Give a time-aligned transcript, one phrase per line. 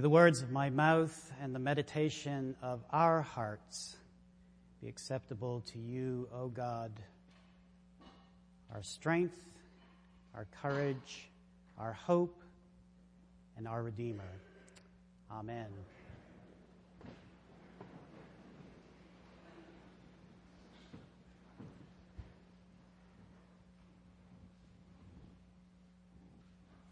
[0.00, 3.96] May the words of my mouth and the meditation of our hearts
[4.80, 6.90] be acceptable to you, O God,
[8.72, 9.36] our strength,
[10.34, 11.28] our courage,
[11.76, 12.42] our hope,
[13.58, 14.32] and our Redeemer.
[15.30, 15.66] Amen.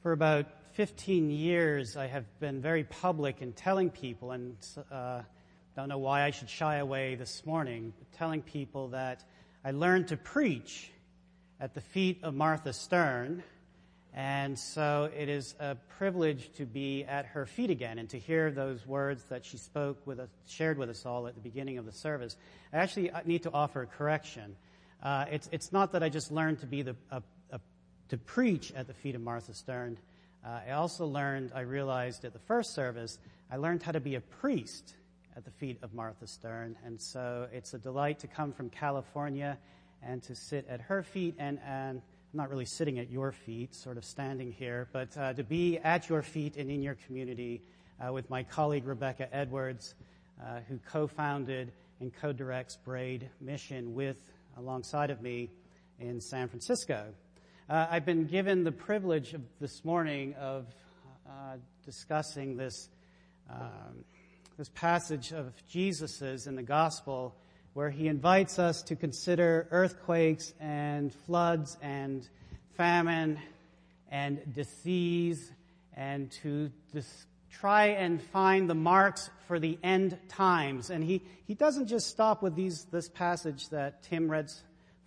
[0.02, 4.56] For about 15 years, I have been very public in telling people, and
[4.92, 5.22] uh,
[5.74, 9.24] don't know why I should shy away this morning, telling people that
[9.64, 10.92] I learned to preach
[11.58, 13.42] at the feet of Martha Sterne,
[14.14, 18.52] and so it is a privilege to be at her feet again and to hear
[18.52, 21.86] those words that she spoke with us, shared with us all at the beginning of
[21.86, 22.36] the service.
[22.72, 24.54] I actually uh, need to offer a correction.
[25.02, 27.20] Uh, it's, it's not that I just learned to be the, a,
[28.08, 29.98] to preach at the feet of Martha Sterne.
[30.44, 33.18] Uh, I also learned, I realized at the first service,
[33.50, 34.94] I learned how to be a priest
[35.36, 36.76] at the feet of Martha Sterne.
[36.84, 39.58] And so it's a delight to come from California
[40.02, 42.00] and to sit at her feet and, and
[42.32, 45.78] I'm not really sitting at your feet, sort of standing here, but uh, to be
[45.78, 47.62] at your feet and in your community
[48.04, 49.94] uh, with my colleague Rebecca Edwards,
[50.42, 54.18] uh, who co-founded and co-directs Braid Mission with,
[54.58, 55.50] alongside of me
[56.00, 57.06] in San Francisco.
[57.68, 60.64] Uh, I've been given the privilege of this morning of
[61.28, 62.88] uh, discussing this,
[63.50, 64.06] um,
[64.56, 67.34] this passage of Jesus's in the gospel
[67.74, 72.26] where he invites us to consider earthquakes and floods and
[72.78, 73.38] famine
[74.10, 75.52] and disease
[75.94, 80.88] and to dis- try and find the marks for the end times.
[80.88, 84.50] And he, he doesn't just stop with these, this passage that Tim read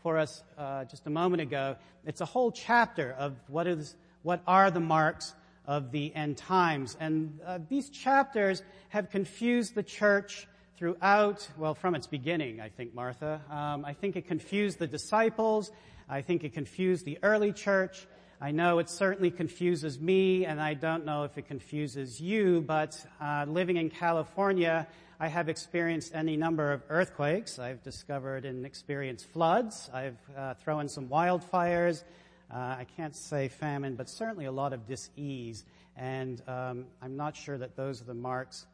[0.02, 1.76] for us uh, just a moment ago.
[2.06, 5.34] It's a whole chapter of what is what are the marks
[5.66, 11.48] of the end times, and uh, these chapters have confused the church throughout.
[11.58, 13.42] Well, from its beginning, I think, Martha.
[13.50, 15.72] Um, I think it confused the disciples.
[16.10, 18.08] I think it confused the early church.
[18.44, 23.00] I know it certainly confuses me, and I don't know if it confuses you, but
[23.22, 24.88] uh, living in California,
[25.22, 27.60] I have experienced any number of earthquakes.
[27.60, 29.88] I've discovered and experienced floods.
[29.94, 32.04] I've uh, thrown some wildfires.
[32.52, 35.64] Uh, I can't say famine, but certainly a lot of dis-ease.
[35.96, 38.66] And um, I'm not sure that those are the marks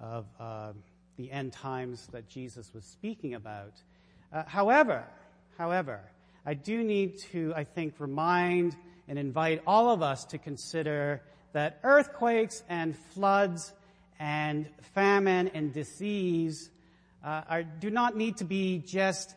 [0.00, 0.74] of uh,
[1.16, 3.72] the end times that Jesus was speaking about.
[4.32, 5.02] Uh, however,
[5.58, 5.98] however,
[6.46, 8.76] I do need to, I think, remind
[9.08, 11.20] and invite all of us to consider
[11.52, 13.72] that earthquakes and floods
[14.18, 16.70] and famine and disease
[17.24, 19.34] uh, are, do not need to be just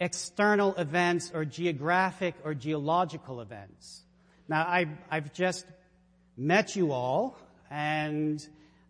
[0.00, 4.02] external events or geographic or geological events.
[4.48, 5.66] Now, I, I've just
[6.36, 7.36] met you all,
[7.70, 8.40] and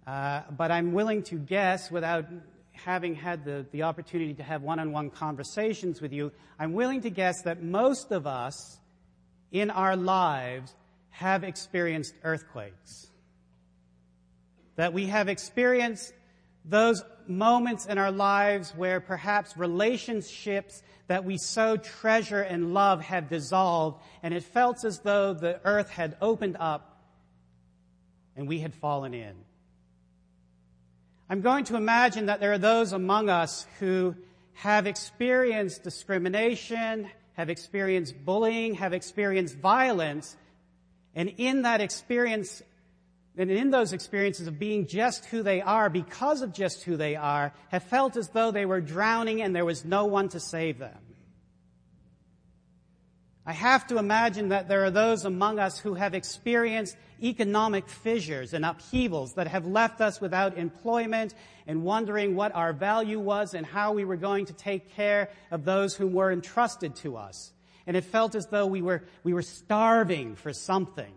[0.07, 2.27] uh, but I'm willing to guess without
[2.73, 7.43] having had the, the opportunity to have one-on-one conversations with you, I'm willing to guess
[7.43, 8.79] that most of us
[9.51, 10.75] in our lives
[11.11, 13.09] have experienced earthquakes
[14.79, 16.13] that we have experienced
[16.65, 23.29] those moments in our lives where perhaps relationships that we so treasure and love have
[23.29, 26.97] dissolved, and it felt as though the earth had opened up
[28.37, 29.35] and we had fallen in.
[31.29, 34.15] I'm going to imagine that there are those among us who
[34.53, 40.37] have experienced discrimination, have experienced bullying, have experienced violence,
[41.17, 42.63] and in that experience
[43.39, 47.15] and in those experiences of being just who they are, because of just who they
[47.15, 50.79] are, have felt as though they were drowning and there was no one to save
[50.79, 50.99] them.
[53.47, 58.53] I have to imagine that there are those among us who have experienced economic fissures
[58.53, 61.33] and upheavals that have left us without employment
[61.67, 65.65] and wondering what our value was and how we were going to take care of
[65.65, 67.53] those who were entrusted to us.
[67.87, 71.15] And it felt as though we were, we were starving for something.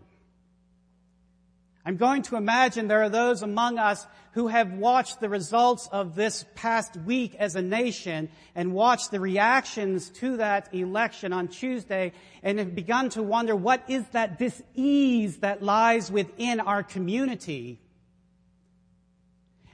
[1.83, 6.15] I'm going to imagine there are those among us who have watched the results of
[6.15, 12.13] this past week as a nation and watched the reactions to that election on Tuesday
[12.43, 17.79] and have begun to wonder what is that dis-ease that lies within our community.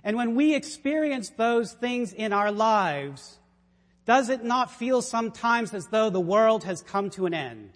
[0.04, 3.38] And when we experience those things in our lives,
[4.06, 7.72] does it not feel sometimes as though the world has come to an end?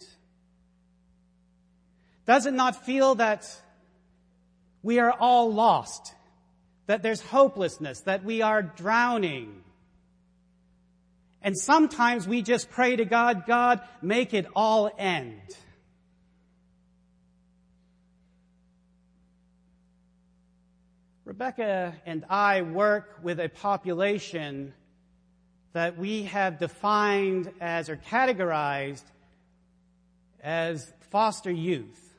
[2.26, 3.46] Does it not feel that
[4.84, 6.14] we are all lost,
[6.88, 9.64] that there's hopelessness, that we are drowning.
[11.42, 15.42] And sometimes we just pray to God, God, make it all end.
[21.26, 24.74] Rebecca and I work with a population
[25.74, 29.04] that we have defined as or categorized
[30.44, 32.11] as foster youth.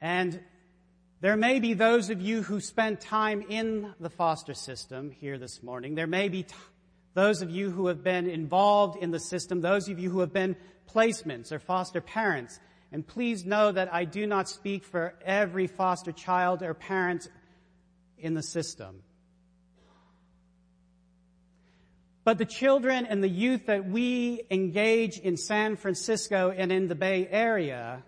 [0.00, 0.40] And
[1.20, 5.62] there may be those of you who spent time in the foster system here this
[5.62, 5.94] morning.
[5.94, 6.54] There may be t-
[7.14, 10.32] those of you who have been involved in the system, those of you who have
[10.32, 10.56] been
[10.92, 12.60] placements or foster parents.
[12.92, 17.28] And please know that I do not speak for every foster child or parent
[18.18, 19.02] in the system.
[22.24, 26.94] But the children and the youth that we engage in San Francisco and in the
[26.94, 28.02] Bay Area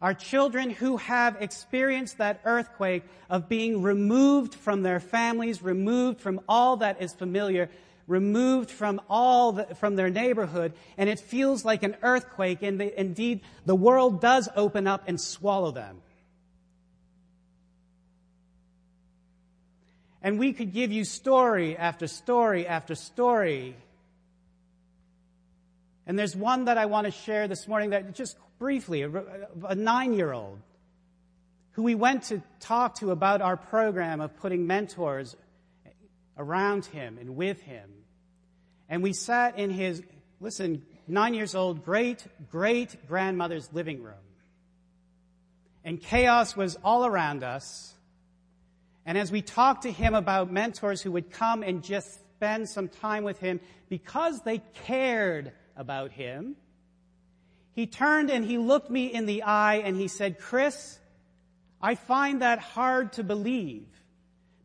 [0.00, 6.40] are children who have experienced that earthquake of being removed from their families, removed from
[6.48, 7.68] all that is familiar,
[8.06, 12.98] removed from all the, from their neighborhood, and it feels like an earthquake, and the,
[12.98, 16.00] indeed the world does open up and swallow them.
[20.22, 23.76] And we could give you story after story after story.
[26.08, 30.14] And there's one that I want to share this morning that just briefly, a, nine
[30.14, 30.58] year old
[31.72, 35.36] who we went to talk to about our program of putting mentors
[36.38, 37.90] around him and with him.
[38.88, 40.02] And we sat in his,
[40.40, 44.14] listen, nine years old, great, great grandmother's living room.
[45.84, 47.94] And chaos was all around us.
[49.04, 52.88] And as we talked to him about mentors who would come and just spend some
[52.88, 56.56] time with him because they cared about him,
[57.72, 60.98] he turned and he looked me in the eye and he said, Chris,
[61.80, 63.86] I find that hard to believe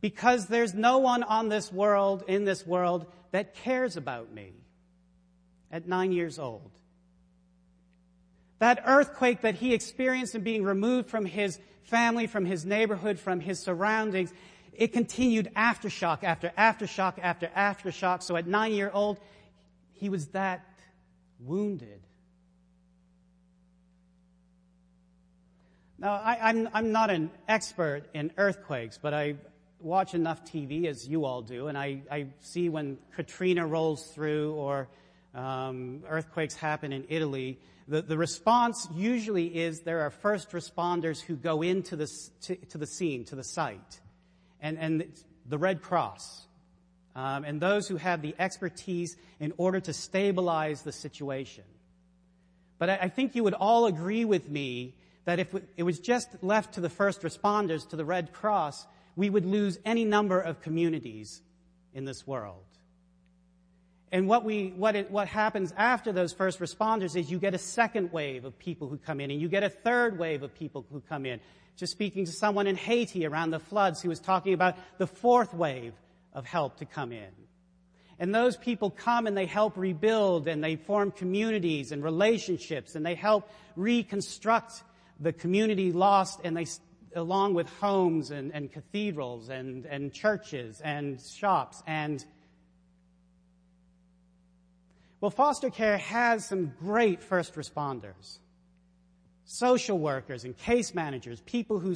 [0.01, 4.51] because there's no one on this world, in this world, that cares about me
[5.71, 6.71] at nine years old.
[8.60, 13.39] That earthquake that he experienced in being removed from his family, from his neighborhood, from
[13.39, 14.33] his surroundings,
[14.74, 18.24] it continued aftershock after aftershock after aftershock.
[18.24, 19.19] So at nine year old,
[19.92, 20.65] he was that
[21.45, 22.01] wounded.
[26.00, 29.36] Now, I, am I'm, I'm not an expert in earthquakes, but I
[29.80, 34.54] watch enough TV as you all do, and I, I see when Katrina rolls through
[34.54, 34.88] or
[35.36, 41.36] um, earthquakes happen in Italy, the, the response usually is there are first responders who
[41.36, 42.10] go into the,
[42.44, 44.00] to, to the scene, to the site,
[44.62, 45.12] and, and
[45.48, 46.48] the Red Cross,
[47.15, 51.63] um, and those who have the expertise in order to stabilize the situation.
[52.80, 54.95] But I, I think you would all agree with me
[55.25, 59.30] that if it was just left to the first responders, to the Red Cross, we
[59.30, 61.42] would lose any number of communities
[61.94, 62.63] in this world.
[64.12, 67.60] And what we, what, it, what happens after those first responders is you get a
[67.60, 70.86] second wave of people who come in and you get a third wave of people
[70.92, 71.39] who come in.
[71.77, 75.54] Just speaking to someone in Haiti around the floods who was talking about the fourth
[75.54, 75.94] wave
[76.34, 77.32] of help to come in.
[78.20, 83.06] And those people come and they help rebuild and they form communities and relationships and
[83.06, 84.84] they help reconstruct
[85.20, 86.66] the community lost and they,
[87.16, 92.24] along with homes and, and cathedrals and, and churches and shops and
[95.24, 98.40] well, foster care has some great first responders,
[99.46, 101.96] social workers and case managers, people who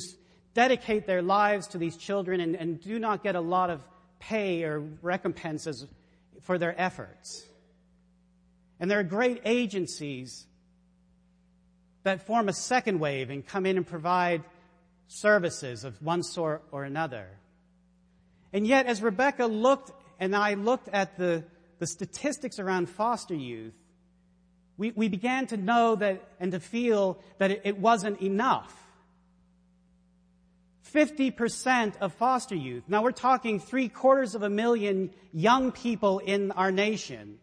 [0.54, 3.84] dedicate their lives to these children and, and do not get a lot of
[4.20, 5.86] pay or recompenses
[6.42, 7.48] for their efforts.
[8.80, 10.46] And there are great agencies
[12.04, 14.44] that form a second wave and come in and provide
[15.08, 17.28] services of one sort or another.
[18.54, 21.44] And yet, as Rebecca looked and I looked at the,
[21.80, 23.74] the statistics around foster youth,
[24.78, 28.87] we, we began to know that and to feel that it, it wasn't enough.
[30.94, 32.84] 50% of foster youth.
[32.88, 37.40] Now we're talking three quarters of a million young people in our nation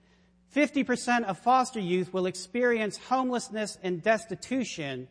[0.55, 5.09] 50% of foster youth will experience homelessness and destitution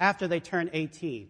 [0.00, 1.28] after they turn 18.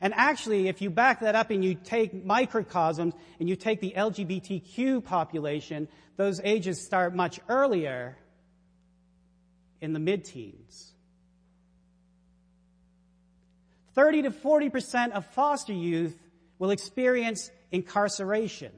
[0.00, 3.94] And actually, if you back that up and you take microcosms and you take the
[3.96, 8.16] LGBTQ population, those ages start much earlier
[9.80, 10.92] in the mid-teens.
[13.94, 16.18] 30 to 40% of foster youth
[16.58, 18.72] will experience incarceration.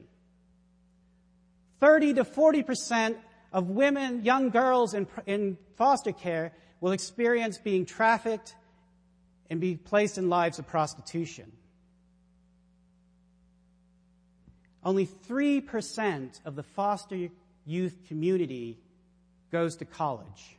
[1.80, 3.16] 30 to 40%
[3.52, 8.54] of women, young girls in, in foster care will experience being trafficked
[9.48, 11.52] and be placed in lives of prostitution.
[14.84, 17.28] Only 3% of the foster
[17.64, 18.78] youth community
[19.50, 20.55] goes to college.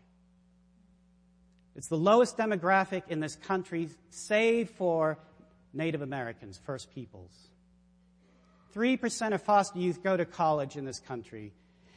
[1.78, 5.20] It's the lowest demographic in this country, save for
[5.74, 7.32] Native Americans, First Peoples.
[8.76, 11.54] 3% of foster youth go to college in this country.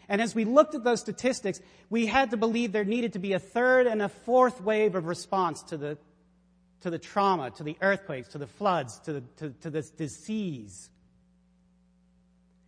[0.07, 3.33] And as we looked at those statistics, we had to believe there needed to be
[3.33, 5.97] a third and a fourth wave of response to the,
[6.83, 10.91] to the trauma, to the earthquakes, to the floods, to, the, to, to this disease.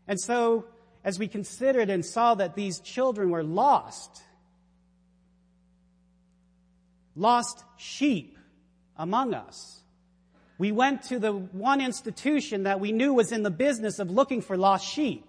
[0.09, 0.65] And so,
[1.05, 4.23] as we considered and saw that these children were lost,
[7.15, 8.39] lost sheep
[8.97, 9.81] among us,
[10.59, 14.43] we went to the one institution that we knew was in the business of looking
[14.43, 15.27] for lost sheep.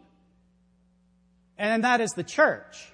[1.58, 2.88] And that is the church.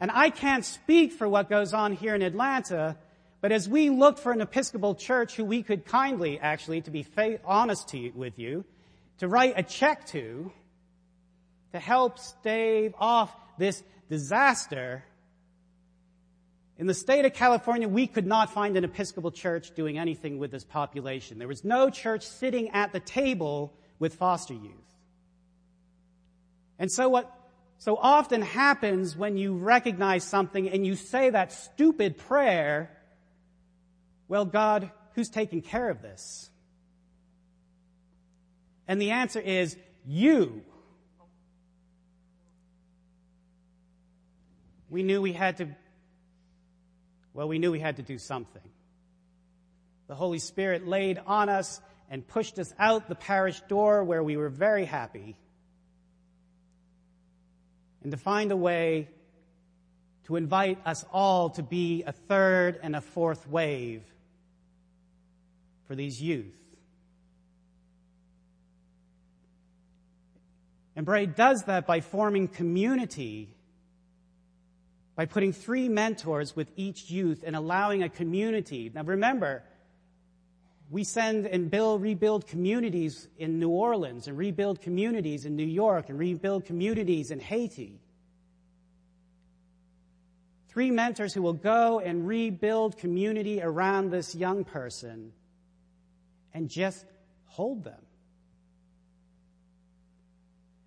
[0.00, 2.96] And I can't speak for what goes on here in Atlanta,
[3.40, 7.06] but as we looked for an Episcopal church who we could kindly, actually, to be
[7.44, 8.64] honest to you, with you,
[9.18, 10.52] to write a check to,
[11.72, 15.04] to help stave off this disaster,
[16.78, 20.50] in the state of California, we could not find an Episcopal church doing anything with
[20.50, 21.38] this population.
[21.38, 24.72] There was no church sitting at the table with foster youth.
[26.78, 27.30] And so what
[27.78, 32.90] so often happens when you recognize something and you say that stupid prayer,
[34.28, 36.50] well, God, who's taking care of this?
[38.88, 39.76] And the answer is
[40.06, 40.62] you.
[44.90, 45.68] We knew we had to
[47.34, 48.62] well, we knew we had to do something.
[50.08, 54.36] The Holy Spirit laid on us and pushed us out the parish door where we
[54.36, 55.36] were very happy.
[58.02, 59.08] And to find a way
[60.24, 64.02] to invite us all to be a third and a fourth wave
[65.86, 66.54] for these youth.
[70.94, 73.48] And Braid does that by forming community
[75.14, 78.90] by putting three mentors with each youth and allowing a community.
[78.94, 79.62] Now remember,
[80.90, 86.08] we send and build, rebuild communities in New Orleans and rebuild communities in New York
[86.08, 87.98] and rebuild communities in Haiti.
[90.68, 95.32] Three mentors who will go and rebuild community around this young person
[96.54, 97.04] and just
[97.46, 98.00] hold them.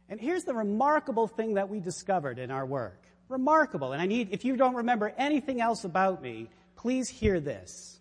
[0.10, 3.05] And here's the remarkable thing that we discovered in our work.
[3.30, 3.94] Remarkable.
[3.94, 8.00] And I need, if you don't remember anything else about me, please hear this.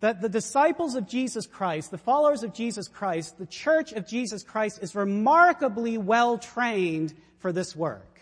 [0.00, 4.42] That the disciples of Jesus Christ, the followers of Jesus Christ, the church of Jesus
[4.42, 8.20] Christ is remarkably well trained for this work.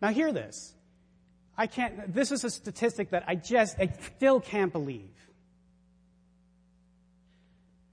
[0.00, 0.74] Now hear this.
[1.56, 5.10] I can't, this is a statistic that I just, I still can't believe.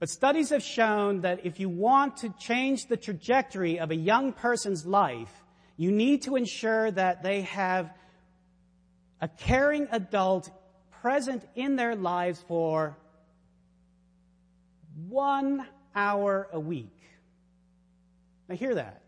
[0.00, 4.32] But studies have shown that if you want to change the trajectory of a young
[4.32, 5.30] person's life,
[5.76, 7.92] you need to ensure that they have
[9.20, 10.50] a caring adult
[11.02, 12.96] present in their lives for
[15.08, 16.96] one hour a week.
[18.48, 19.02] Now hear that.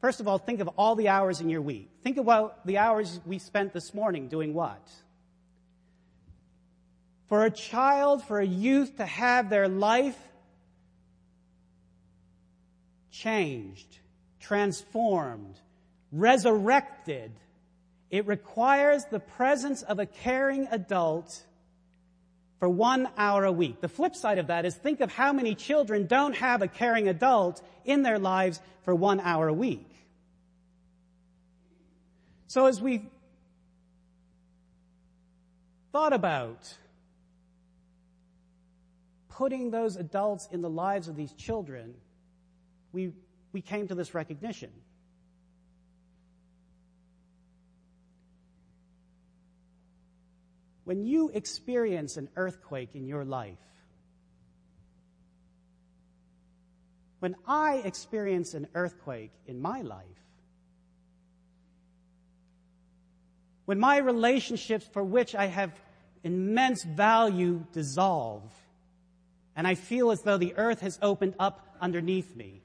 [0.00, 1.90] First of all, think of all the hours in your week.
[2.04, 4.80] Think about the hours we spent this morning doing what?
[7.30, 10.18] For a child, for a youth to have their life
[13.12, 13.86] changed,
[14.40, 15.54] transformed,
[16.10, 17.30] resurrected,
[18.10, 21.46] it requires the presence of a caring adult
[22.58, 23.80] for one hour a week.
[23.80, 27.06] The flip side of that is think of how many children don't have a caring
[27.06, 29.86] adult in their lives for one hour a week.
[32.48, 33.08] So as we
[35.92, 36.76] thought about
[39.40, 41.94] putting those adults in the lives of these children,
[42.92, 43.10] we,
[43.52, 44.68] we came to this recognition.
[50.84, 53.56] When you experience an earthquake in your life,
[57.20, 60.04] when I experience an earthquake in my life,
[63.64, 65.72] when my relationships for which I have
[66.24, 68.52] immense value dissolve,
[69.56, 72.62] and I feel as though the earth has opened up underneath me.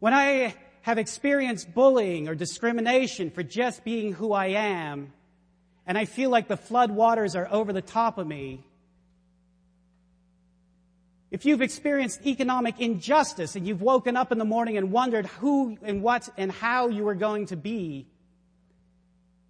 [0.00, 5.12] When I have experienced bullying or discrimination for just being who I am,
[5.86, 8.64] and I feel like the flood waters are over the top of me,
[11.30, 15.76] if you've experienced economic injustice and you've woken up in the morning and wondered who
[15.82, 18.06] and what and how you were going to be,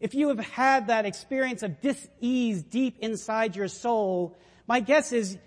[0.01, 5.39] if you have had that experience of dis-ease deep inside your soul, my guess is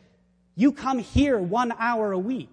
[0.55, 2.50] you come here one hour a week.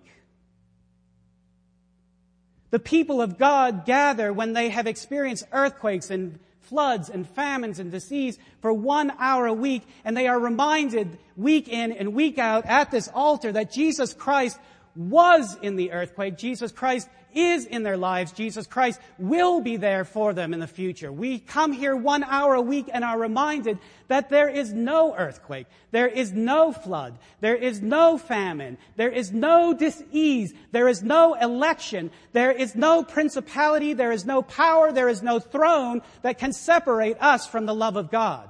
[2.70, 7.90] The people of God gather when they have experienced earthquakes and floods and famines and
[7.90, 9.82] disease for one hour a week.
[10.04, 14.58] And they are reminded week in and week out at this altar that Jesus Christ
[14.96, 16.36] was in the earthquake.
[16.36, 18.32] Jesus Christ is in their lives.
[18.32, 21.12] Jesus Christ will be there for them in the future.
[21.12, 25.66] We come here one hour a week and are reminded that there is no earthquake.
[25.90, 27.18] There is no flood.
[27.40, 28.78] There is no famine.
[28.96, 30.54] There is no disease.
[30.72, 32.10] There is no election.
[32.32, 33.94] There is no principality.
[33.94, 34.92] There is no power.
[34.92, 38.48] There is no throne that can separate us from the love of God.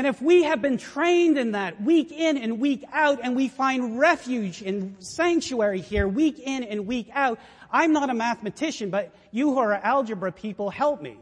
[0.00, 3.48] And if we have been trained in that week in and week out, and we
[3.48, 7.38] find refuge in sanctuary here week in and week out,
[7.70, 11.18] I'm not a mathematician, but you who are algebra people help me.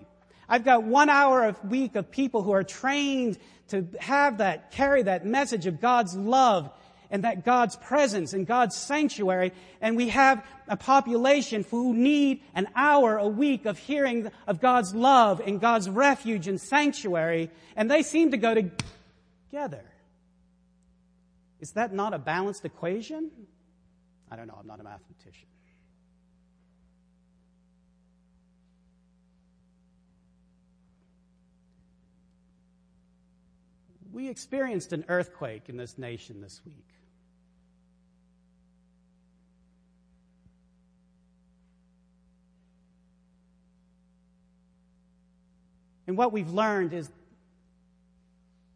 [0.49, 3.39] I've got one hour a week of people who are trained
[3.71, 6.71] to have that, carry that message of God's love
[7.11, 9.53] and that God's presence and God's sanctuary.
[9.81, 14.95] And we have a population who need an hour a week of hearing of God's
[14.95, 17.51] love and God's refuge and sanctuary.
[17.77, 19.85] And they seem to go together.
[21.61, 23.31] Is that not a balanced equation?
[24.31, 24.57] I don't know.
[24.61, 25.49] I'm not a mathematician.
[34.13, 36.98] We experienced an earthquake in this nation this week.
[46.09, 47.09] And what we've learned is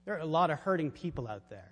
[0.04, 1.70] there are a lot of hurting people out there.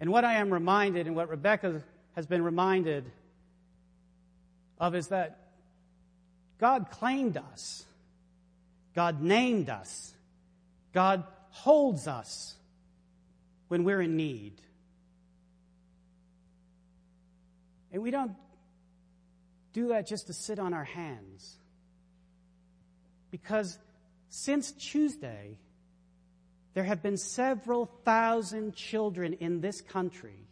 [0.00, 1.80] And what I am reminded, and what Rebecca
[2.16, 3.08] has been reminded
[4.80, 5.38] of, is that
[6.58, 7.84] God claimed us,
[8.92, 10.12] God named us,
[10.92, 12.56] God holds us
[13.68, 14.60] when we're in need.
[17.92, 18.32] And we don't
[19.72, 21.56] do that just to sit on our hands.
[23.30, 23.78] Because
[24.28, 25.56] since Tuesday,
[26.74, 30.46] there have been several thousand children in this country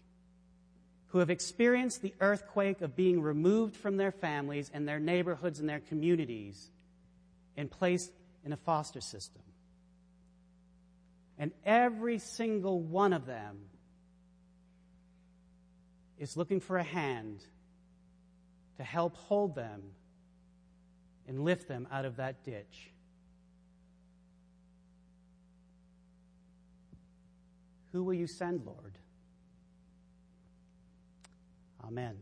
[1.09, 5.69] who have experienced the earthquake of being removed from their families and their neighborhoods and
[5.69, 6.71] their communities
[7.57, 8.13] and placed
[8.45, 9.43] in a foster system.
[11.39, 13.59] And every single one of them
[16.19, 17.43] is looking for a hand
[18.81, 19.83] to help hold them
[21.29, 22.91] and lift them out of that ditch.
[27.93, 28.97] Who will you send, Lord?
[31.85, 32.17] Amen.